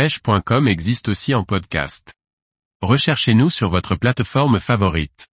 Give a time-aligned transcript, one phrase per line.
[0.00, 2.14] pêche.com existe aussi en podcast.
[2.80, 5.28] Recherchez-nous sur votre plateforme favorite.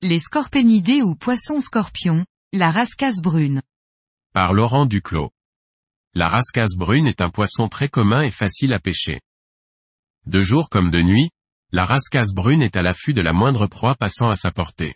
[0.00, 2.24] Les scorpénidés ou poissons scorpions,
[2.54, 3.60] la rascasse brune.
[4.32, 5.32] Par Laurent Duclos.
[6.14, 9.20] La rascasse brune est un poisson très commun et facile à pêcher.
[10.24, 11.28] De jour comme de nuit,
[11.70, 14.94] la rascasse brune est à l'affût de la moindre proie passant à sa portée.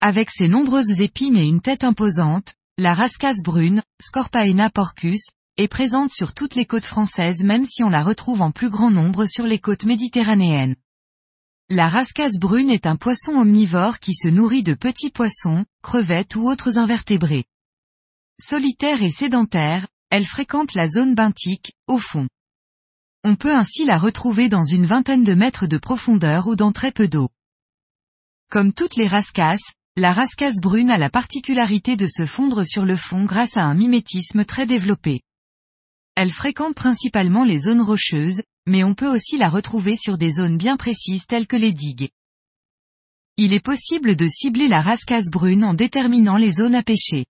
[0.00, 5.26] Avec ses nombreuses épines et une tête imposante, la rascasse brune, Scorpaena porcus,
[5.58, 8.90] est présente sur toutes les côtes françaises même si on la retrouve en plus grand
[8.90, 10.76] nombre sur les côtes méditerranéennes.
[11.68, 16.48] La rascasse brune est un poisson omnivore qui se nourrit de petits poissons, crevettes ou
[16.48, 17.44] autres invertébrés.
[18.40, 22.28] Solitaire et sédentaire, elle fréquente la zone benthique, au fond.
[23.24, 26.92] On peut ainsi la retrouver dans une vingtaine de mètres de profondeur ou dans très
[26.92, 27.28] peu d'eau.
[28.48, 32.94] Comme toutes les rascasses, la rascasse brune a la particularité de se fondre sur le
[32.94, 35.20] fond grâce à un mimétisme très développé.
[36.20, 40.58] Elle fréquente principalement les zones rocheuses, mais on peut aussi la retrouver sur des zones
[40.58, 42.08] bien précises telles que les digues.
[43.36, 47.26] Il est possible de cibler la rascasse brune en déterminant les zones à pêcher.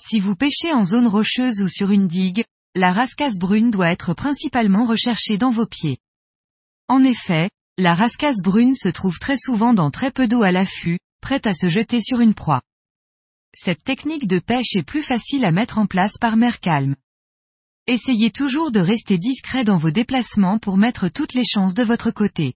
[0.00, 2.42] Si vous pêchez en zone rocheuse ou sur une digue,
[2.74, 5.98] la rascasse brune doit être principalement recherchée dans vos pieds.
[6.88, 11.00] En effet, la rascasse brune se trouve très souvent dans très peu d'eau à l'affût,
[11.20, 12.62] prête à se jeter sur une proie.
[13.54, 16.96] Cette technique de pêche est plus facile à mettre en place par mer calme.
[17.92, 22.12] Essayez toujours de rester discret dans vos déplacements pour mettre toutes les chances de votre
[22.12, 22.54] côté.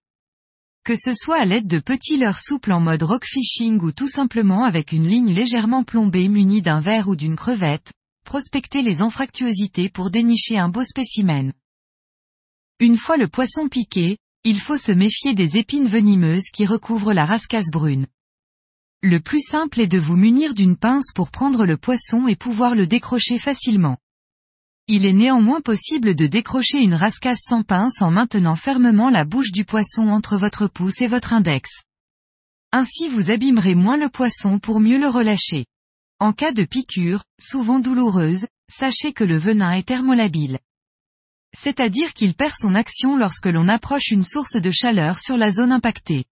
[0.85, 4.07] Que ce soit à l'aide de petits leurres souples en mode rock fishing ou tout
[4.07, 7.93] simplement avec une ligne légèrement plombée munie d'un verre ou d'une crevette,
[8.25, 11.53] prospectez les anfractuosités pour dénicher un beau spécimen.
[12.79, 17.27] Une fois le poisson piqué, il faut se méfier des épines venimeuses qui recouvrent la
[17.27, 18.07] rascasse brune.
[19.03, 22.77] Le plus simple est de vous munir d'une pince pour prendre le poisson et pouvoir
[22.77, 23.99] le décrocher facilement.
[24.87, 29.51] Il est néanmoins possible de décrocher une rascasse sans pince en maintenant fermement la bouche
[29.51, 31.85] du poisson entre votre pouce et votre index.
[32.71, 35.65] Ainsi vous abîmerez moins le poisson pour mieux le relâcher.
[36.21, 40.59] En cas de piqûre, souvent douloureuse, sachez que le venin est thermolabile.
[41.56, 45.73] C'est-à-dire qu'il perd son action lorsque l'on approche une source de chaleur sur la zone
[45.73, 46.27] impactée.